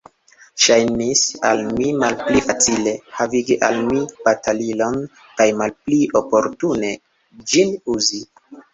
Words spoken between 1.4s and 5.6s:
al mi malpli facile, havigi al mi batalilon, kaj